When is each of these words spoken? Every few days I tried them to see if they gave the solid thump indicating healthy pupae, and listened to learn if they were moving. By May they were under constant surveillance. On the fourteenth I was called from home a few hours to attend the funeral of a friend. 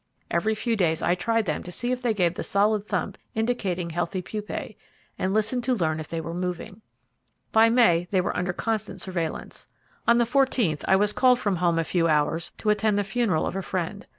Every 0.31 0.55
few 0.55 0.75
days 0.75 1.03
I 1.03 1.13
tried 1.13 1.45
them 1.45 1.61
to 1.61 1.71
see 1.71 1.91
if 1.91 2.01
they 2.01 2.15
gave 2.15 2.33
the 2.33 2.43
solid 2.43 2.83
thump 2.87 3.19
indicating 3.35 3.91
healthy 3.91 4.23
pupae, 4.23 4.75
and 5.19 5.31
listened 5.31 5.63
to 5.65 5.75
learn 5.75 5.99
if 5.99 6.07
they 6.07 6.19
were 6.19 6.33
moving. 6.33 6.81
By 7.51 7.69
May 7.69 8.07
they 8.09 8.19
were 8.19 8.35
under 8.35 8.51
constant 8.51 8.99
surveillance. 8.99 9.67
On 10.07 10.17
the 10.17 10.25
fourteenth 10.25 10.83
I 10.87 10.95
was 10.95 11.13
called 11.13 11.37
from 11.37 11.57
home 11.57 11.77
a 11.77 11.83
few 11.83 12.07
hours 12.07 12.51
to 12.57 12.71
attend 12.71 12.97
the 12.97 13.03
funeral 13.03 13.45
of 13.45 13.55
a 13.55 13.61
friend. 13.61 14.07